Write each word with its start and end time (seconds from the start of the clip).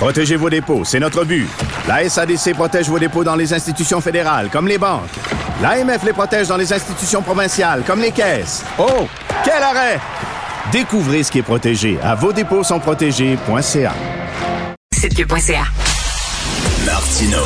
Protégez 0.00 0.36
vos 0.36 0.48
dépôts, 0.48 0.82
c'est 0.82 0.98
notre 0.98 1.24
but. 1.26 1.46
La 1.86 2.08
SADC 2.08 2.54
protège 2.54 2.88
vos 2.88 2.98
dépôts 2.98 3.22
dans 3.22 3.36
les 3.36 3.52
institutions 3.52 4.00
fédérales, 4.00 4.48
comme 4.50 4.66
les 4.66 4.78
banques. 4.78 5.10
L'AMF 5.60 6.02
les 6.04 6.14
protège 6.14 6.48
dans 6.48 6.56
les 6.56 6.72
institutions 6.72 7.20
provinciales, 7.20 7.82
comme 7.86 8.00
les 8.00 8.10
caisses. 8.10 8.64
Oh, 8.78 9.06
quel 9.44 9.62
arrêt! 9.62 10.00
Découvrez 10.72 11.22
ce 11.22 11.30
qui 11.30 11.40
est 11.40 11.42
protégé 11.42 11.98
à 12.02 12.14
vos 12.14 12.32
dépôts 12.32 12.64
sont 12.64 12.80
protégés.ca. 12.80 13.92
Site.ca. 14.94 15.64
Martino. 16.86 17.44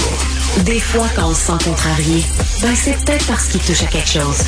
Des 0.58 0.78
fois, 0.78 1.08
quand 1.16 1.30
on 1.30 1.34
se 1.34 1.46
sent 1.46 1.64
contrarié, 1.64 2.24
ben 2.62 2.76
c'est 2.76 3.04
peut-être 3.04 3.26
parce 3.26 3.48
qu'il 3.48 3.62
touche 3.62 3.82
à 3.82 3.86
quelque 3.86 4.10
chose. 4.10 4.38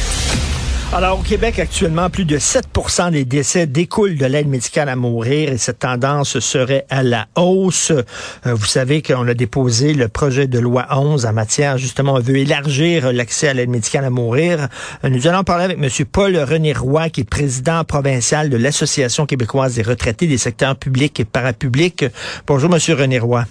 Alors, 0.93 1.19
au 1.19 1.23
Québec, 1.23 1.59
actuellement, 1.59 2.09
plus 2.09 2.25
de 2.25 2.39
7% 2.39 3.11
des 3.11 3.25
décès 3.25 3.67
découlent 3.67 4.17
de 4.17 4.25
l'aide 4.25 4.47
médicale 4.47 4.89
à 4.89 4.95
mourir 4.95 5.53
et 5.53 5.59
cette 5.59 5.81
tendance 5.81 6.39
serait 6.39 6.87
à 6.89 7.03
la 7.03 7.27
hausse. 7.35 7.91
Euh, 7.91 8.55
vous 8.55 8.65
savez 8.65 9.03
qu'on 9.03 9.27
a 9.27 9.35
déposé 9.35 9.95
le 9.95 10.09
projet 10.09 10.47
de 10.47 10.59
loi 10.59 10.87
11 10.91 11.27
en 11.27 11.33
matière, 11.33 11.77
justement, 11.77 12.15
on 12.15 12.21
veut 12.21 12.37
élargir 12.37 13.13
l'accès 13.13 13.49
à 13.49 13.55
l'aide 13.55 13.69
médicale 13.69 14.05
à 14.05 14.11
mourir. 14.11 14.69
Euh, 15.05 15.09
nous 15.11 15.27
allons 15.27 15.43
parler 15.43 15.65
avec 15.65 15.79
M. 15.79 16.07
Paul 16.11 16.37
René 16.37 16.73
Roy, 16.73 17.11
qui 17.11 17.23
est 17.23 17.29
président 17.29 17.83
provincial 17.85 18.49
de 18.49 18.57
l'Association 18.57 19.27
québécoise 19.27 19.75
des 19.75 19.83
retraités 19.83 20.29
des 20.29 20.39
secteurs 20.39 20.77
publics 20.77 21.19
et 21.19 21.25
parapublics. 21.25 22.07
Bonjour, 22.47 22.73
M. 22.73 22.81
René 22.97 23.19
Roy. 23.19 23.45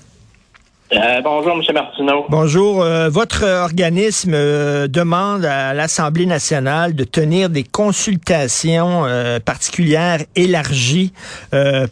Euh, 0.94 1.22
bonjour, 1.22 1.54
M. 1.54 1.74
Martineau. 1.74 2.26
Bonjour. 2.30 2.84
Euh, 2.84 3.10
votre 3.10 3.44
organisme 3.44 4.34
euh, 4.36 4.88
demande 4.88 5.44
à 5.44 5.74
l'Assemblée 5.74 6.28
nationale 6.28 6.96
de 6.96 7.04
tenir 7.04 7.50
des 7.50 7.64
consultations 7.64 9.04
particulières 9.46 10.20
élargies 10.36 11.12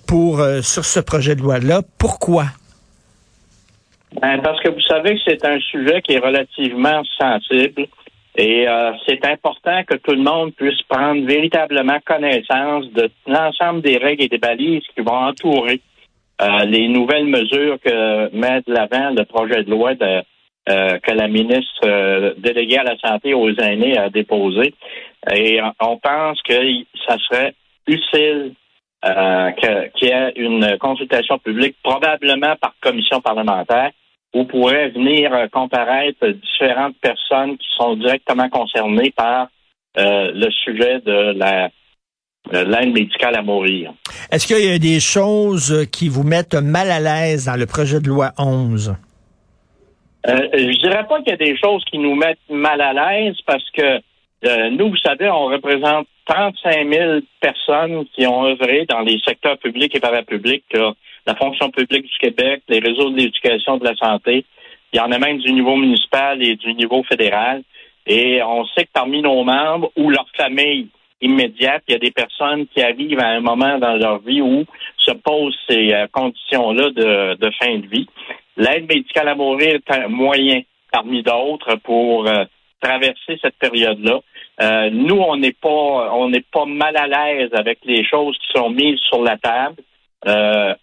pour 0.08 0.41
sur 0.61 0.85
ce 0.85 1.00
projet 1.00 1.35
de 1.35 1.41
loi-là. 1.41 1.81
Pourquoi? 1.97 2.45
Ben, 4.22 4.39
parce 4.41 4.61
que 4.61 4.69
vous 4.69 4.81
savez 4.81 5.16
que 5.16 5.22
c'est 5.25 5.44
un 5.45 5.59
sujet 5.59 6.02
qui 6.02 6.13
est 6.13 6.19
relativement 6.19 7.02
sensible 7.19 7.88
et 8.35 8.67
c'est 9.07 9.25
important 9.25 9.83
que 9.85 9.95
tout 9.95 10.11
le 10.11 10.23
monde 10.23 10.53
puisse 10.53 10.81
prendre 10.83 11.25
véritablement 11.25 12.00
connaissance 12.05 12.91
de 12.94 13.09
l'ensemble 13.28 13.81
des 13.81 13.97
règles 13.97 14.23
et 14.23 14.30
des 14.30 14.38
balises 14.38 14.83
qui 14.95 15.02
vont 15.02 15.28
entourer 15.28 15.81
euh, 16.44 16.66
les 16.66 16.89
nouvelles 16.89 17.27
mesures 17.27 17.77
que 17.80 18.36
met 18.36 18.61
de 18.67 18.73
l'avant 18.73 19.11
le 19.11 19.23
projet 19.23 19.63
de 19.63 19.72
loi 19.72 19.91
euh, 20.02 21.00
que 21.00 21.11
la 21.11 21.27
ministre 21.30 21.81
euh, 21.85 22.33
déléguée 22.38 22.80
à 22.80 22.83
la 22.83 22.97
santé 22.97 23.33
aux 23.33 23.53
aînés 23.55 23.97
a 23.97 24.09
déposé. 24.09 24.73
Et 25.33 25.61
on 25.80 25.97
pense 25.97 26.41
que 26.41 26.53
ça 27.08 27.17
serait 27.30 27.53
utile 27.88 28.53
qu'il 29.03 30.08
y 30.08 30.11
ait 30.11 30.33
une 30.35 30.77
consultation 30.80 31.38
publique, 31.38 31.75
probablement 31.83 32.55
par 32.55 32.73
commission 32.81 33.22
parlementaire, 33.22 33.91
où 34.33 34.45
pourraient 34.45 34.89
venir 34.89 35.31
comparaître 35.52 36.25
différentes 36.28 36.95
personnes 37.02 37.57
qui 37.57 37.67
sont 37.78 37.95
directement 37.95 38.50
concernées 38.50 39.11
par 39.11 39.47
le 39.97 40.50
sujet 40.51 41.00
de 41.01 41.38
la 41.38 41.69
l'aide 42.51 42.93
médicale 42.93 43.35
à 43.35 43.41
mourir. 43.41 43.93
Est-ce 44.31 44.47
qu'il 44.47 44.65
y 44.65 44.73
a 44.73 44.79
des 44.79 44.99
choses 44.99 45.87
qui 45.91 46.09
vous 46.09 46.23
mettent 46.23 46.55
mal 46.55 46.91
à 46.91 46.99
l'aise 46.99 47.45
dans 47.45 47.55
le 47.55 47.65
projet 47.65 47.99
de 47.99 48.07
loi 48.07 48.31
11? 48.37 48.95
Euh, 50.25 50.47
je 50.53 50.81
dirais 50.81 51.05
pas 51.07 51.19
qu'il 51.19 51.29
y 51.29 51.33
a 51.33 51.37
des 51.37 51.57
choses 51.57 51.83
qui 51.85 51.97
nous 51.97 52.15
mettent 52.15 52.39
mal 52.49 52.79
à 52.81 52.93
l'aise 52.93 53.35
parce 53.45 53.69
que 53.71 53.99
euh, 54.45 54.69
nous, 54.71 54.89
vous 54.89 54.97
savez, 54.97 55.29
on 55.29 55.45
représente 55.45 56.07
35 56.25 56.93
000 56.93 57.19
personnes 57.41 58.05
qui 58.13 58.25
ont 58.25 58.45
œuvré 58.45 58.85
dans 58.87 59.01
les 59.01 59.19
secteurs 59.25 59.57
publics 59.57 59.95
et 59.95 59.99
parapublics, 59.99 60.65
la 61.25 61.35
fonction 61.35 61.71
publique 61.71 62.03
du 62.03 62.17
Québec, 62.19 62.63
les 62.67 62.79
réseaux 62.79 63.09
de 63.09 63.17
l'éducation, 63.17 63.77
de 63.77 63.85
la 63.85 63.95
santé. 63.95 64.45
Il 64.91 64.97
y 64.97 64.99
en 64.99 65.11
a 65.11 65.17
même 65.17 65.39
du 65.39 65.51
niveau 65.51 65.75
municipal 65.75 66.41
et 66.43 66.55
du 66.55 66.73
niveau 66.73 67.03
fédéral. 67.03 67.63
Et 68.05 68.41
on 68.43 68.65
sait 68.67 68.83
que 68.83 68.91
parmi 68.93 69.21
nos 69.21 69.43
membres 69.43 69.91
ou 69.95 70.09
leurs 70.09 70.27
familles 70.35 70.87
Il 71.25 71.94
y 71.94 71.95
a 71.95 72.00
des 72.00 72.11
personnes 72.11 72.67
qui 72.67 72.81
arrivent 72.81 73.19
à 73.19 73.28
un 73.28 73.39
moment 73.39 73.78
dans 73.78 73.95
leur 73.95 74.19
vie 74.19 74.41
où 74.41 74.66
se 74.97 75.11
posent 75.11 75.57
ces 75.69 75.94
euh, 75.94 76.07
conditions-là 76.11 76.89
de, 76.89 77.51
fin 77.61 77.78
de 77.78 77.88
vie. 77.88 78.07
L'aide 78.57 78.88
médicale 78.88 79.29
à 79.29 79.35
mourir 79.35 79.75
est 79.75 79.91
un 79.91 80.09
moyen 80.09 80.61
parmi 80.91 81.23
d'autres 81.23 81.75
pour 81.84 82.28
euh, 82.28 82.44
traverser 82.81 83.39
cette 83.41 83.57
période-là. 83.57 84.19
Euh, 84.61 84.89
nous, 84.91 85.16
on 85.16 85.38
n'est 85.38 85.53
pas 85.53 85.69
on 86.13 86.29
n'est 86.29 86.45
pas 86.51 86.66
mal 86.66 86.95
à 86.97 87.07
l'aise 87.07 87.50
avec 87.53 87.79
les 87.85 88.03
choses 88.05 88.38
qui 88.40 88.59
sont 88.59 88.69
mises 88.69 89.00
sur 89.00 89.23
la 89.23 89.38
table. 89.38 89.81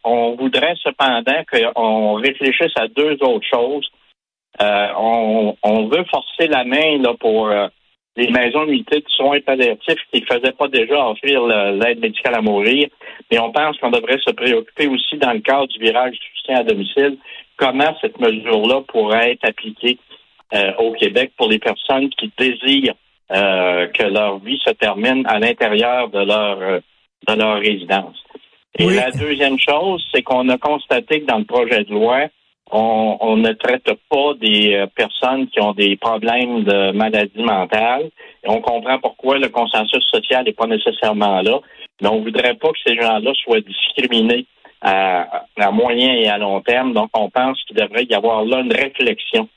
on 0.04 0.36
voudrait 0.36 0.74
cependant 0.82 1.42
qu'on 1.50 2.14
réfléchisse 2.14 2.76
à 2.76 2.88
deux 2.88 3.16
autres 3.22 3.46
choses. 3.46 3.88
on, 4.58 5.54
on 5.62 5.86
veut 5.88 6.04
forcer 6.10 6.46
la 6.48 6.64
main 6.64 6.98
là 6.98 7.14
pour 7.14 7.50
les 8.20 8.30
maisons 8.30 8.66
unités 8.66 9.00
de 9.00 9.08
soins 9.08 9.40
palliatifs 9.40 10.02
qui 10.12 10.20
ne 10.20 10.26
faisaient 10.26 10.52
pas 10.52 10.68
déjà 10.68 11.08
offrir 11.08 11.42
l'aide 11.46 12.00
médicale 12.00 12.34
à 12.34 12.42
mourir. 12.42 12.88
Mais 13.30 13.38
on 13.38 13.50
pense 13.50 13.78
qu'on 13.78 13.90
devrait 13.90 14.20
se 14.24 14.32
préoccuper 14.32 14.88
aussi 14.88 15.16
dans 15.16 15.32
le 15.32 15.40
cadre 15.40 15.68
du 15.68 15.78
virage 15.78 16.12
du 16.12 16.26
soutien 16.36 16.56
à 16.56 16.64
domicile, 16.64 17.16
comment 17.56 17.94
cette 18.00 18.20
mesure-là 18.20 18.82
pourrait 18.88 19.32
être 19.32 19.48
appliquée 19.48 19.98
euh, 20.54 20.72
au 20.78 20.92
Québec 20.92 21.32
pour 21.36 21.48
les 21.48 21.58
personnes 21.58 22.10
qui 22.10 22.30
désirent 22.36 22.94
euh, 23.32 23.86
que 23.86 24.04
leur 24.04 24.38
vie 24.38 24.60
se 24.66 24.72
termine 24.72 25.24
à 25.26 25.38
l'intérieur 25.38 26.08
de 26.10 26.18
leur 26.18 26.60
euh, 26.60 26.80
de 27.28 27.34
leur 27.34 27.58
résidence. 27.58 28.16
Et 28.78 28.88
la 28.88 29.10
deuxième 29.10 29.58
chose, 29.58 30.02
c'est 30.12 30.22
qu'on 30.22 30.48
a 30.48 30.56
constaté 30.56 31.20
que 31.20 31.26
dans 31.26 31.38
le 31.38 31.44
projet 31.44 31.84
de 31.84 31.92
loi, 31.92 32.28
on, 32.72 33.36
ne 33.36 33.52
traite 33.52 33.90
pas 34.08 34.34
des 34.40 34.74
euh, 34.74 34.86
personnes 34.94 35.48
qui 35.48 35.60
ont 35.60 35.72
des 35.72 35.96
problèmes 35.96 36.62
de 36.64 36.92
maladie 36.92 37.42
mentale. 37.42 38.10
Et 38.44 38.48
on 38.48 38.60
comprend 38.60 38.98
pourquoi 38.98 39.38
le 39.38 39.48
consensus 39.48 40.04
social 40.04 40.44
n'est 40.44 40.52
pas 40.52 40.66
nécessairement 40.66 41.42
là. 41.42 41.58
Mais 42.00 42.08
on 42.08 42.22
voudrait 42.22 42.54
pas 42.54 42.68
que 42.68 42.78
ces 42.86 42.96
gens-là 42.96 43.32
soient 43.44 43.60
discriminés 43.60 44.46
à, 44.82 45.44
moyen 45.72 46.14
et 46.14 46.28
à 46.28 46.38
long 46.38 46.60
terme. 46.60 46.94
Donc, 46.94 47.10
on 47.14 47.28
pense 47.28 47.62
qu'il 47.64 47.76
devrait 47.76 48.04
y 48.04 48.14
avoir 48.14 48.44
là 48.44 48.60
une 48.60 48.72
réflexion 48.72 49.48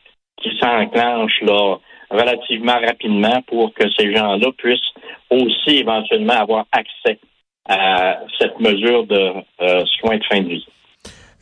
qui 0.41 0.49
s'enclenche 0.59 1.39
là 1.41 1.77
relativement 2.09 2.79
rapidement 2.79 3.41
pour 3.47 3.73
que 3.73 3.85
ces 3.97 4.13
gens-là 4.13 4.51
puissent 4.57 4.81
aussi 5.29 5.77
éventuellement 5.77 6.33
avoir 6.33 6.65
accès 6.71 7.19
à 7.67 8.19
cette 8.39 8.59
mesure 8.59 9.05
de 9.05 9.31
euh, 9.61 9.85
soins 9.99 10.17
de 10.17 10.23
fin 10.25 10.41
de 10.41 10.49
vie. 10.49 10.67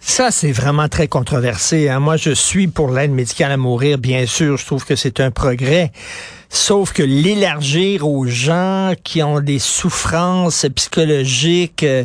Ça, 0.03 0.31
c'est 0.31 0.51
vraiment 0.51 0.89
très 0.89 1.07
controversé. 1.07 1.88
Hein. 1.88 2.00
Moi, 2.00 2.17
je 2.17 2.31
suis 2.31 2.67
pour 2.67 2.91
l'aide 2.91 3.12
médicale 3.12 3.51
à 3.51 3.57
mourir, 3.57 4.00
bien 4.00 4.25
sûr. 4.25 4.57
Je 4.57 4.66
trouve 4.66 4.84
que 4.84 4.95
c'est 4.95 5.19
un 5.19 5.31
progrès. 5.31 5.91
Sauf 6.53 6.91
que 6.91 7.01
l'élargir 7.01 8.06
aux 8.06 8.25
gens 8.25 8.91
qui 9.06 9.23
ont 9.23 9.39
des 9.39 9.57
souffrances 9.57 10.66
psychologiques, 10.75 11.84
euh, 11.84 12.03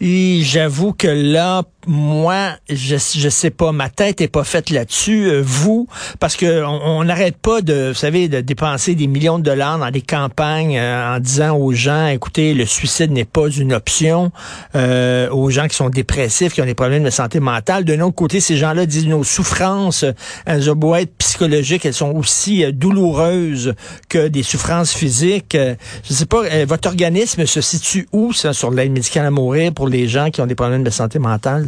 j'avoue 0.00 0.94
que 0.94 1.06
là, 1.06 1.64
moi, 1.86 2.52
je 2.68 2.96
je 2.96 3.28
sais 3.28 3.50
pas, 3.50 3.72
ma 3.72 3.88
tête 3.88 4.20
est 4.20 4.28
pas 4.28 4.44
faite 4.44 4.70
là-dessus. 4.70 5.26
Euh, 5.26 5.42
vous, 5.44 5.86
parce 6.20 6.36
que 6.36 6.64
on 6.64 7.04
n'arrête 7.04 7.36
pas 7.36 7.60
de, 7.60 7.88
vous 7.88 7.98
savez, 7.98 8.28
de 8.28 8.40
dépenser 8.40 8.94
des 8.94 9.06
millions 9.06 9.38
de 9.38 9.44
dollars 9.44 9.78
dans 9.78 9.90
des 9.90 10.00
campagnes 10.00 10.78
euh, 10.78 11.16
en 11.16 11.20
disant 11.20 11.56
aux 11.56 11.72
gens, 11.72 12.06
écoutez, 12.06 12.54
le 12.54 12.66
suicide 12.66 13.10
n'est 13.10 13.24
pas 13.24 13.48
une 13.48 13.72
option. 13.72 14.32
Euh, 14.74 15.28
aux 15.30 15.50
gens 15.50 15.68
qui 15.68 15.76
sont 15.76 15.90
dépressifs, 15.90 16.54
qui 16.54 16.62
ont 16.62 16.66
des 16.66 16.74
problèmes 16.74 17.04
de 17.04 17.10
santé 17.10 17.40
mentale. 17.40 17.84
D'un 17.84 18.00
autre 18.00 18.14
côté, 18.14 18.40
ces 18.40 18.56
gens-là 18.56 18.86
disent 18.86 19.06
nos 19.06 19.24
souffrances, 19.24 20.04
elles 20.46 20.70
ont 20.70 20.74
beau 20.74 20.94
être 20.94 21.14
psychologiques, 21.18 21.84
elles 21.84 21.94
sont 21.94 22.12
aussi 22.12 22.64
douloureuses 22.72 23.73
que 24.08 24.28
des 24.28 24.42
souffrances 24.42 24.94
physiques. 24.94 25.56
je 25.56 26.12
sais 26.12 26.26
pas, 26.26 26.64
votre 26.66 26.88
organisme 26.88 27.46
se 27.46 27.60
situe 27.60 28.06
où 28.12 28.32
ça 28.32 28.52
sur 28.52 28.70
l'aide 28.70 28.92
médicale 28.92 29.26
à 29.26 29.30
mourir 29.30 29.72
pour 29.74 29.88
les 29.88 30.06
gens 30.06 30.30
qui 30.30 30.40
ont 30.40 30.46
des 30.46 30.54
problèmes 30.54 30.84
de 30.84 30.90
santé 30.90 31.18
mentale? 31.18 31.66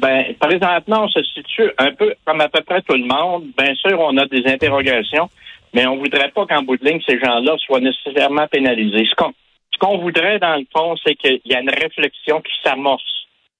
Ben, 0.00 0.34
présentement, 0.40 1.04
on 1.04 1.08
se 1.08 1.22
situe 1.22 1.70
un 1.78 1.92
peu 1.92 2.14
comme 2.24 2.40
à 2.40 2.48
peu 2.48 2.62
près 2.62 2.80
tout 2.82 2.96
le 2.96 3.04
monde. 3.04 3.44
Bien 3.56 3.74
sûr, 3.74 4.00
on 4.00 4.16
a 4.16 4.26
des 4.26 4.46
interrogations, 4.46 5.28
mais 5.74 5.86
on 5.86 5.96
voudrait 5.96 6.30
pas 6.30 6.46
qu'en 6.46 6.62
bout 6.62 6.76
de 6.78 6.84
ligne, 6.84 7.00
ces 7.06 7.18
gens-là 7.18 7.56
soient 7.58 7.80
nécessairement 7.80 8.46
pénalisés. 8.48 9.06
Ce 9.10 9.78
qu'on, 9.78 9.98
voudrait, 9.98 10.38
dans 10.38 10.56
le 10.56 10.64
fond, 10.74 10.94
c'est 11.04 11.14
qu'il 11.16 11.40
y 11.44 11.54
a 11.54 11.60
une 11.60 11.70
réflexion 11.70 12.40
qui 12.40 12.52
s'amorce 12.62 13.02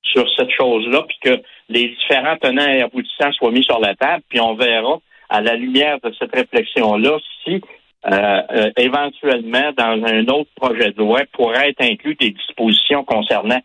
sur 0.02 0.26
cette 0.36 0.50
chose-là, 0.50 1.02
puis 1.02 1.18
que 1.22 1.42
les 1.68 1.88
différents 1.88 2.36
tenants 2.36 2.68
et 2.68 2.82
aboutissants 2.82 3.32
soient 3.32 3.50
mis 3.50 3.64
sur 3.64 3.80
la 3.80 3.94
table, 3.94 4.22
puis 4.28 4.40
on 4.40 4.54
verra 4.54 5.00
à 5.28 5.40
la 5.40 5.56
lumière 5.56 5.98
de 6.02 6.12
cette 6.18 6.34
réflexion-là 6.34 7.18
si 7.42 7.60
euh, 8.06 8.42
euh, 8.52 8.70
éventuellement 8.76 9.72
dans 9.76 10.04
un 10.04 10.26
autre 10.28 10.50
projet 10.56 10.92
de 10.92 10.98
loi 10.98 11.22
pourrait 11.32 11.70
être 11.70 11.82
inclus 11.82 12.14
des 12.16 12.30
dispositions 12.30 13.02
concernant 13.04 13.60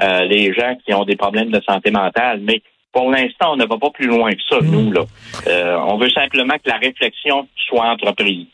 euh, 0.00 0.24
les 0.26 0.52
gens 0.52 0.76
qui 0.84 0.94
ont 0.94 1.04
des 1.04 1.16
problèmes 1.16 1.50
de 1.50 1.60
santé 1.68 1.90
mentale. 1.90 2.40
Mais 2.42 2.62
pour 2.92 3.10
l'instant, 3.10 3.52
on 3.52 3.56
ne 3.56 3.66
va 3.66 3.78
pas 3.78 3.90
plus 3.90 4.06
loin 4.06 4.30
que 4.30 4.42
ça, 4.48 4.58
nous. 4.62 4.92
Là. 4.92 5.04
on 5.86 5.96
veut 5.96 6.10
simplement 6.10 6.54
que 6.54 6.68
la 6.68 6.76
réflexion 6.76 7.48
soit 7.68 7.86
entreprise. 7.86 8.46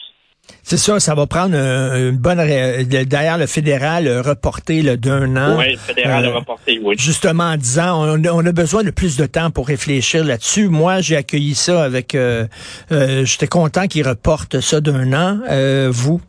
C'est 0.68 0.78
ça, 0.78 0.98
ça 0.98 1.14
va 1.14 1.28
prendre 1.28 1.54
une 1.54 2.16
bonne... 2.16 2.38
D'ailleurs, 2.38 3.38
le 3.38 3.46
fédéral 3.46 4.08
a 4.08 4.20
reporté 4.20 4.82
d'un 4.96 5.36
an. 5.36 5.58
Oui, 5.58 5.70
le 5.74 5.78
fédéral 5.78 6.26
a 6.26 6.32
reporté, 6.32 6.80
oui. 6.82 6.96
Justement 6.98 7.44
en 7.44 7.56
disant, 7.56 8.18
on, 8.18 8.46
a 8.46 8.52
besoin 8.52 8.82
de 8.82 8.90
plus 8.90 9.16
de 9.16 9.26
temps 9.26 9.52
pour 9.52 9.68
réfléchir 9.68 10.24
là-dessus. 10.24 10.68
Moi, 10.68 11.02
j'ai 11.02 11.14
accueilli 11.14 11.54
ça 11.54 11.84
avec... 11.84 12.16
Euh, 12.16 12.46
J'étais 12.90 13.46
content 13.46 13.86
qu'il 13.86 14.08
reporte 14.08 14.58
ça 14.58 14.80
d'un 14.80 15.12
an. 15.12 15.38
vous? 15.90 16.20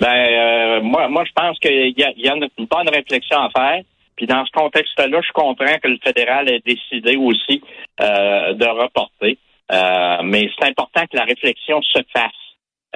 Ben, 0.00 0.80
moi, 0.82 1.06
moi, 1.06 1.22
je 1.24 1.32
pense 1.36 1.56
qu'il 1.60 1.94
y 1.96 2.02
a, 2.02 2.10
y 2.16 2.28
a 2.28 2.34
une 2.34 2.66
bonne 2.66 2.88
réflexion 2.88 3.38
à 3.38 3.50
faire. 3.50 3.82
Puis 4.16 4.26
dans 4.26 4.44
ce 4.44 4.50
contexte-là, 4.50 5.20
je 5.24 5.32
comprends 5.32 5.78
que 5.80 5.86
le 5.86 5.98
fédéral 6.02 6.50
ait 6.50 6.62
décidé 6.66 7.16
aussi 7.16 7.62
de 8.00 8.82
reporter. 8.82 9.38
mais 10.24 10.50
c'est 10.58 10.66
important 10.66 11.02
que 11.02 11.16
la 11.16 11.24
réflexion 11.24 11.80
se 11.80 12.00
fasse. 12.12 12.43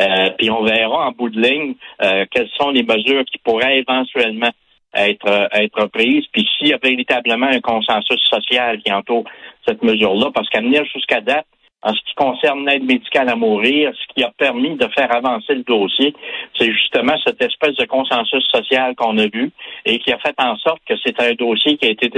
Euh, 0.00 0.30
puis 0.38 0.50
on 0.50 0.62
verra 0.62 1.08
en 1.08 1.12
bout 1.12 1.28
de 1.28 1.40
ligne 1.40 1.74
euh, 2.02 2.24
quelles 2.30 2.48
sont 2.56 2.70
les 2.70 2.82
mesures 2.82 3.24
qui 3.24 3.38
pourraient 3.38 3.78
éventuellement 3.78 4.50
être 4.94 5.28
euh, 5.28 5.48
être 5.52 5.86
prises. 5.86 6.24
Puis 6.32 6.48
s'il 6.56 6.68
y 6.68 6.72
a 6.72 6.78
véritablement 6.82 7.46
un 7.46 7.60
consensus 7.60 8.20
social 8.22 8.80
qui 8.80 8.92
entoure 8.92 9.24
cette 9.66 9.82
mesure-là, 9.82 10.30
parce 10.32 10.48
qu'à 10.48 10.60
venir 10.60 10.84
jusqu'à 10.84 11.20
date, 11.20 11.46
en 11.82 11.94
ce 11.94 12.00
qui 12.06 12.14
concerne 12.14 12.66
l'aide 12.66 12.84
médicale 12.84 13.28
à 13.28 13.36
mourir, 13.36 13.92
ce 13.94 14.14
qui 14.14 14.24
a 14.24 14.32
permis 14.36 14.76
de 14.76 14.88
faire 14.88 15.14
avancer 15.14 15.54
le 15.54 15.62
dossier, 15.62 16.12
c'est 16.56 16.72
justement 16.72 17.14
cette 17.24 17.40
espèce 17.40 17.76
de 17.76 17.84
consensus 17.84 18.44
social 18.50 18.96
qu'on 18.96 19.16
a 19.18 19.26
vu 19.26 19.52
et 19.84 19.98
qui 20.00 20.12
a 20.12 20.18
fait 20.18 20.34
en 20.38 20.56
sorte 20.56 20.82
que 20.88 20.94
c'est 21.04 21.20
un 21.20 21.34
dossier 21.34 21.76
qui 21.76 21.86
a 21.86 21.90
été 21.90 22.10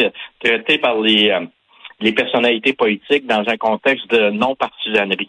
traité 0.42 0.78
par 0.78 0.98
les, 1.00 1.36
les 2.00 2.12
personnalités 2.12 2.72
politiques 2.72 3.26
dans 3.26 3.46
un 3.46 3.56
contexte 3.58 4.10
de 4.10 4.30
non-partisanerie. 4.30 5.28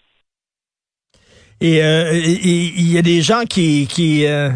Et 1.61 1.83
euh, 1.83 2.11
il 2.13 2.91
y 2.91 2.97
a 2.97 3.03
des 3.03 3.21
gens 3.21 3.43
qui, 3.47 3.87
qui, 3.87 4.25
euh, 4.25 4.49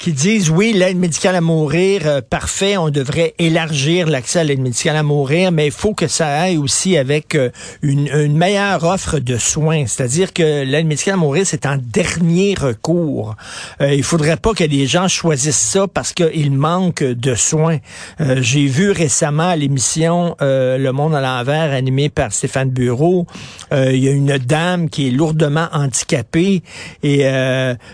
qui 0.00 0.12
disent 0.12 0.48
oui, 0.48 0.72
l'aide 0.72 0.96
médicale 0.96 1.36
à 1.36 1.42
mourir, 1.42 2.02
euh, 2.06 2.20
parfait, 2.22 2.78
on 2.78 2.88
devrait 2.88 3.34
élargir 3.38 4.08
l'accès 4.08 4.38
à 4.38 4.44
l'aide 4.44 4.60
médicale 4.60 4.96
à 4.96 5.02
mourir, 5.02 5.52
mais 5.52 5.66
il 5.66 5.72
faut 5.72 5.92
que 5.92 6.08
ça 6.08 6.26
aille 6.26 6.56
aussi 6.56 6.96
avec 6.96 7.34
euh, 7.34 7.50
une, 7.82 8.08
une, 8.08 8.34
meilleure 8.34 8.82
offre 8.84 9.18
de 9.18 9.36
soins. 9.36 9.84
C'est-à-dire 9.86 10.32
que 10.32 10.64
l'aide 10.64 10.86
médicale 10.86 11.14
à 11.14 11.16
mourir, 11.18 11.46
c'est 11.46 11.66
un 11.66 11.76
dernier 11.76 12.54
recours. 12.58 13.36
Euh, 13.82 13.92
il 13.92 14.02
faudrait 14.02 14.38
pas 14.38 14.54
que 14.54 14.64
les 14.64 14.86
gens 14.86 15.06
choisissent 15.06 15.58
ça 15.58 15.86
parce 15.86 16.14
qu'il 16.14 16.50
manque 16.50 17.02
de 17.02 17.34
soins. 17.34 17.76
Euh, 18.22 18.38
j'ai 18.40 18.66
vu 18.66 18.92
récemment 18.92 19.50
à 19.50 19.56
l'émission 19.56 20.34
Le 20.40 20.90
Monde 20.92 21.14
à 21.14 21.20
l'envers, 21.20 21.72
animée 21.72 22.08
par 22.08 22.32
Stéphane 22.32 22.70
Bureau, 22.70 23.26
il 23.72 23.96
y 23.96 24.08
a 24.08 24.12
une 24.12 24.38
dame 24.38 24.88
qui 24.88 25.08
est 25.08 25.10
lourdement 25.10 25.68
handicapée 25.72 26.62
et 27.02 27.24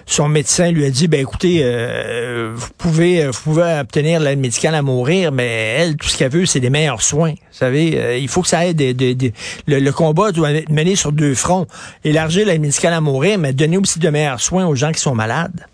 son 0.06 0.28
médecin 0.28 0.70
lui 0.70 0.84
a 0.84 0.90
dit, 0.90 1.08
ben 1.08 1.20
écoutez, 1.20 1.62
euh, 1.96 2.52
vous 2.54 2.72
pouvez 2.78 3.22
euh, 3.22 3.30
vous 3.30 3.42
pouvez 3.42 3.78
obtenir 3.80 4.20
l'aide 4.20 4.38
médicale 4.38 4.74
à 4.74 4.82
mourir, 4.82 5.32
mais 5.32 5.46
elle, 5.78 5.96
tout 5.96 6.08
ce 6.08 6.18
qu'elle 6.18 6.30
veut, 6.30 6.46
c'est 6.46 6.60
des 6.60 6.70
meilleurs 6.70 7.02
soins. 7.02 7.30
Vous 7.30 7.52
savez, 7.52 7.98
euh, 7.98 8.18
il 8.18 8.28
faut 8.28 8.42
que 8.42 8.48
ça 8.48 8.66
aide. 8.66 8.80
le, 8.80 9.90
combat 9.90 10.32
doit 10.32 10.52
être 10.52 10.70
mené 10.70 10.96
sur 10.96 11.12
deux 11.12 11.34
fronts. 11.34 11.66
Élargir 12.04 12.46
l'aide 12.46 12.60
médicale 12.60 12.92
à 12.92 13.00
mourir, 13.00 13.38
mais 13.38 13.52
donner 13.52 13.78
aussi 13.78 13.98
de 13.98 14.08
meilleurs 14.10 14.40
soins 14.40 14.66
aux 14.66 14.74
gens 14.74 14.92
qui 14.92 15.00
sont 15.00 15.14
malades. 15.14 15.66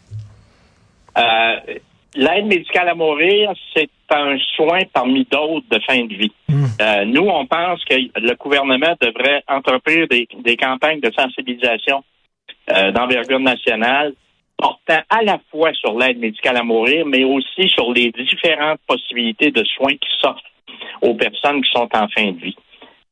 L'aide 2.15 2.45
médicale 2.45 2.91
à 2.91 2.95
mourir, 2.95 3.53
c'est 3.75 3.89
un 4.11 4.37
soin 4.55 4.81
parmi 4.93 5.27
d'autres 5.31 5.65
de 5.71 5.81
fin 5.87 6.05
de 6.05 6.15
vie. 6.15 6.33
Hmm. 6.47 6.67
nous, 7.07 7.27
on 7.27 7.47
pense 7.47 7.83
que 7.87 7.95
le 7.95 8.35
gouvernement 8.35 8.95
devrait 9.01 9.43
entreprendre 9.49 10.09
des, 10.11 10.29
des 10.45 10.57
campagnes 10.57 11.01
de 11.01 11.11
sensibilisation 11.11 12.05
d'envergure 12.95 13.41
nationale 13.41 14.13
portant 14.63 15.03
à 15.11 15.23
la 15.23 15.41
fois 15.51 15.73
sur 15.75 15.99
l'aide 15.99 16.19
médicale 16.19 16.57
à 16.57 16.63
mourir, 16.63 17.05
mais 17.05 17.25
aussi 17.25 17.69
sur 17.69 17.93
les 17.93 18.13
différentes 18.13 18.81
possibilités 18.87 19.51
de 19.51 19.65
soins 19.65 19.95
qui 19.95 20.09
s'offrent 20.21 20.41
aux 21.01 21.15
personnes 21.15 21.63
qui 21.63 21.71
sont 21.73 21.89
en 21.93 22.09
fin 22.09 22.31
de 22.31 22.39
vie. 22.39 22.57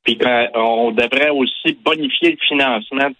Puis 0.04 0.16
euh, 0.24 0.46
on 0.54 0.92
devrait 0.92 1.30
aussi 1.30 1.76
bonifier 1.84 2.30
le 2.30 2.38
financement 2.48 3.10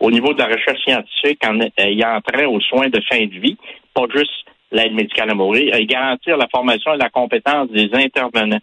au 0.00 0.10
niveau 0.10 0.34
de 0.34 0.38
la 0.38 0.46
recherche 0.46 0.82
scientifique 0.82 1.40
en 1.46 1.58
ayant 1.78 2.20
trait 2.20 2.44
aux 2.44 2.60
soins 2.60 2.88
de 2.88 3.00
fin 3.08 3.24
de 3.24 3.38
vie, 3.38 3.56
pas 3.94 4.04
juste 4.14 4.44
l'aide 4.72 4.92
médicale 4.92 5.30
à 5.30 5.34
mourir, 5.34 5.74
et 5.74 5.86
garantir 5.86 6.36
la 6.36 6.48
formation 6.48 6.92
et 6.92 6.98
la 6.98 7.08
compétence 7.08 7.70
des 7.70 7.88
intervenants, 7.94 8.60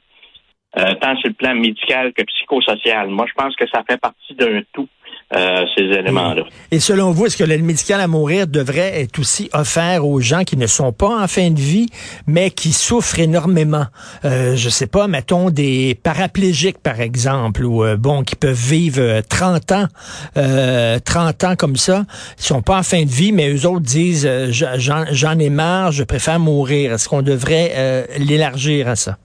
euh, 0.78 0.94
tant 0.96 1.16
sur 1.18 1.30
le 1.30 1.34
plan 1.34 1.56
médical 1.56 2.14
que 2.14 2.24
psychosocial. 2.24 3.08
Moi, 3.08 3.26
je 3.28 3.34
pense 3.34 3.56
que 3.56 3.68
ça 3.68 3.84
fait 3.90 4.00
partie 4.00 4.36
d'un 4.36 4.62
tout 4.74 4.90
euh, 5.36 5.66
ces 5.76 5.86
éléments-là. 5.86 6.44
Et 6.70 6.80
selon 6.80 7.12
vous, 7.12 7.26
est-ce 7.26 7.38
que 7.38 7.44
l'aide 7.44 7.64
médicale 7.64 8.02
à 8.02 8.08
mourir 8.08 8.46
devrait 8.46 9.02
être 9.02 9.18
aussi 9.18 9.50
offert 9.54 10.06
aux 10.06 10.20
gens 10.20 10.44
qui 10.44 10.58
ne 10.58 10.68
sont 10.68 10.92
pas 10.92 11.24
en 11.24 11.28
fin 11.28 11.50
de 11.50 11.60
vie, 11.60 11.88
mais 12.28 12.52
qui 12.52 12.72
souffrent 12.72 13.20
énormément? 13.20 13.86
Euh, 14.26 14.56
je 14.56 14.70
sais 14.70 14.86
pas, 14.86 15.08
mettons 15.08 15.50
des 15.50 15.98
paraplégiques, 16.04 16.78
par 16.78 17.02
exemple, 17.02 17.64
ou 17.66 17.84
euh, 17.84 17.98
bon, 17.98 18.24
qui 18.24 18.36
peuvent 18.36 18.54
vivre 18.54 19.22
30 19.28 19.72
ans, 19.72 19.88
30 20.36 21.44
ans 21.44 21.56
comme 21.58 21.78
ça, 21.78 22.04
ils 22.38 22.44
sont 22.44 22.62
pas 22.62 22.78
en 22.78 22.84
fin 22.84 23.04
de 23.04 23.10
vie, 23.10 23.32
mais 23.32 23.50
eux 23.50 23.68
autres 23.68 23.86
disent 23.86 24.30
j'en 24.52 25.40
ai 25.40 25.50
marre, 25.50 25.92
je 25.92 26.04
préfère 26.04 26.40
mourir. 26.40 26.94
Est-ce 26.94 27.10
qu'on 27.10 27.24
devrait 27.24 28.08
l'élargir 28.20 28.88
à 28.88 28.96
ça? 28.96 29.18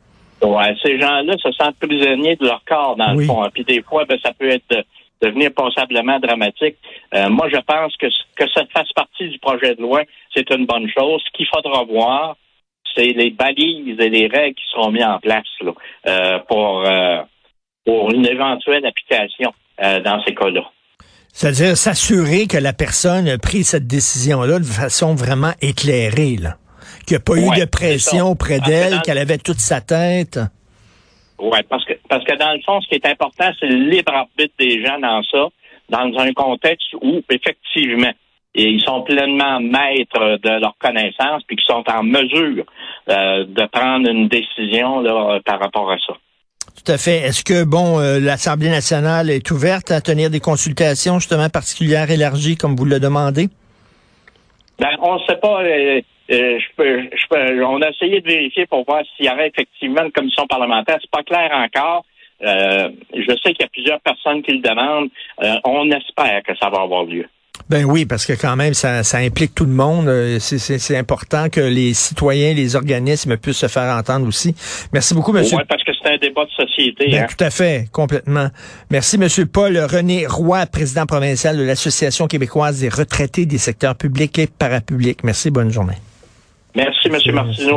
Ouais, 0.43 0.75
ces 0.83 0.99
gens-là 1.01 1.35
se 1.37 1.51
sentent 1.53 1.77
prisonniers 1.81 2.37
de 2.37 2.47
leur 2.47 2.63
corps, 2.67 2.97
dans 2.97 3.13
le 3.13 3.25
fond. 3.25 3.45
Puis 3.53 3.65
des 3.65 3.83
fois, 3.83 4.05
ben, 4.05 4.17
ça 4.23 4.33
peut 4.39 4.49
être 4.49 4.85
devenir 5.23 5.53
passablement 5.53 6.19
dramatique. 6.21 6.77
Euh, 7.15 7.29
moi, 7.29 7.49
je 7.53 7.59
pense 7.59 7.97
que 7.97 8.07
que 8.37 8.51
ça 8.55 8.63
fasse 8.73 8.93
partie 8.93 9.29
du 9.29 9.39
projet 9.39 9.75
de 9.75 9.83
loi, 9.83 10.03
c'est 10.35 10.51
une 10.51 10.67
bonne 10.67 10.89
chose. 10.97 11.23
Ce 11.27 11.31
qu'il 11.37 11.47
faudra 11.47 11.85
voir, 11.85 12.37
c'est 12.95 13.13
les 13.13 13.31
balises 13.31 13.99
et 13.99 14.09
les 14.09 14.27
règles 14.27 14.55
qui 14.55 14.65
seront 14.71 14.91
mises 14.91 15.05
en 15.05 15.19
place 15.19 15.47
là, 15.61 15.73
euh, 16.07 16.39
pour 16.49 16.87
euh, 16.87 17.23
pour 17.85 18.11
une 18.13 18.27
éventuelle 18.27 18.85
application 18.85 19.53
dans 19.81 20.21
ces 20.27 20.35
cas-là. 20.35 20.69
C'est-à-dire 21.33 21.77
s'assurer 21.77 22.49
que 22.49 22.59
la 22.59 22.73
personne 22.73 23.29
a 23.29 23.39
pris 23.39 23.63
cette 23.63 23.87
décision-là 23.87 24.59
de 24.59 24.65
façon 24.65 25.15
vraiment 25.15 25.53
éclairée, 25.63 26.37
là. 26.37 26.57
Qu'il 27.07 27.17
n'y 27.17 27.23
a 27.23 27.25
pas 27.25 27.37
eu 27.37 27.61
de 27.61 27.65
pression 27.65 28.33
auprès 28.33 28.59
d'elle, 28.59 29.01
qu'elle 29.03 29.19
avait 29.19 29.39
toute 29.39 29.61
sa 29.61 29.81
tête. 29.81 30.41
Oui, 31.39 31.59
parce 31.69 31.85
que 31.85 31.95
parce 32.09 32.25
que 32.25 32.37
dans 32.37 32.53
le 32.53 32.61
fond, 32.63 32.81
ce 32.81 32.89
qui 32.89 32.95
est 32.97 33.07
important, 33.07 33.51
c'est 33.59 33.67
le 33.67 33.89
libre 33.89 34.13
arbitre 34.13 34.55
des 34.59 34.85
gens 34.85 34.99
dans 34.99 35.23
ça, 35.23 35.49
dans 35.89 36.19
un 36.19 36.33
contexte 36.33 36.95
où 37.01 37.23
effectivement 37.31 38.13
ils 38.55 38.81
sont 38.83 39.03
pleinement 39.03 39.61
maîtres 39.61 40.39
de 40.43 40.61
leurs 40.61 40.77
connaissances 40.79 41.43
puis 41.47 41.57
qu'ils 41.57 41.67
sont 41.67 41.85
en 41.89 42.03
mesure 42.03 42.65
euh, 43.09 43.45
de 43.47 43.67
prendre 43.71 44.09
une 44.09 44.29
décision 44.29 45.01
là, 45.01 45.39
par 45.45 45.61
rapport 45.61 45.91
à 45.93 45.97
ça. 45.99 46.15
Tout 46.85 46.93
à 46.93 46.99
fait. 46.99 47.19
Est-ce 47.19 47.45
que 47.45 47.65
bon, 47.65 48.01
euh, 48.01 48.19
l'Assemblée 48.19 48.71
nationale 48.71 49.31
est 49.31 49.51
ouverte 49.51 49.91
à 49.91 50.01
tenir 50.01 50.31
des 50.31 50.41
consultations 50.41 51.19
justement 51.19 51.49
particulières 51.49 52.11
élargies 52.11 52.57
comme 52.57 52.77
vous 52.77 52.85
le 52.85 53.01
demandez? 53.01 53.49
Ben, 54.79 54.97
on 55.03 55.15
ne 55.15 55.21
sait 55.27 55.37
pas. 55.37 55.63
Euh, 55.63 56.01
euh, 56.31 56.59
je 56.59 56.67
peux, 56.77 57.01
je 57.03 57.27
peux, 57.31 57.65
on 57.65 57.81
a 57.81 57.89
essayé 57.89 58.21
de 58.21 58.29
vérifier 58.29 58.67
pour 58.67 58.85
voir 58.85 59.03
s'il 59.17 59.27
y 59.27 59.31
aurait 59.31 59.49
effectivement 59.49 60.03
une 60.05 60.13
commission 60.13 60.47
parlementaire. 60.47 60.99
C'est 61.01 61.11
pas 61.11 61.23
clair 61.23 61.51
encore. 61.53 62.05
Euh, 62.43 62.91
je 63.15 63.33
sais 63.43 63.53
qu'il 63.55 63.63
y 63.63 63.65
a 63.65 63.69
plusieurs 63.73 64.01
personnes 64.01 64.43
qui 64.43 64.53
le 64.53 64.61
demandent. 64.61 65.09
Euh, 65.43 65.55
on 65.65 65.91
espère 65.91 66.43
que 66.47 66.55
ça 66.61 66.69
va 66.69 66.83
avoir 66.83 67.05
lieu. 67.05 67.27
Ben 67.69 67.85
oui, 67.85 68.07
parce 68.07 68.25
que 68.25 68.35
quand 68.35 68.57
même, 68.57 68.73
ça, 68.73 69.03
ça 69.03 69.19
implique 69.19 69.55
tout 69.55 69.65
le 69.65 69.73
monde. 69.73 70.09
C'est 70.39 70.97
important 70.97 71.49
que 71.51 71.61
les 71.61 71.93
citoyens, 71.93 72.55
les 72.55 72.77
organismes 72.77 73.37
puissent 73.37 73.59
se 73.59 73.69
faire 73.69 73.95
entendre 73.95 74.27
aussi. 74.27 74.55
Merci 74.93 75.15
beaucoup, 75.15 75.33
monsieur. 75.33 75.57
Oui, 75.57 75.65
parce 75.69 75.83
que 75.83 75.93
c'est 75.93 76.15
un 76.15 76.17
débat 76.19 76.45
de 76.45 76.51
société. 76.51 77.11
Ben, 77.11 77.25
hein. 77.25 77.27
Tout 77.29 77.45
à 77.45 77.51
fait, 77.51 77.87
complètement. 77.93 78.49
Merci, 78.91 79.19
monsieur 79.19 79.45
Paul 79.47 79.77
René 79.77 80.27
Roy, 80.27 80.65
président 80.67 81.05
provincial 81.05 81.59
de 81.59 81.65
l'Association 81.65 82.27
québécoise 82.27 82.81
des 82.81 82.89
retraités 82.89 83.45
des 83.45 83.59
secteurs 83.59 83.97
publics 83.97 84.39
et 84.39 84.47
parapublics. 84.47 85.25
Merci, 85.25 85.51
bonne 85.51 85.71
journée. 85.71 85.97
Merci, 86.79 87.09
M. 87.09 87.35
Martineau. 87.35 87.77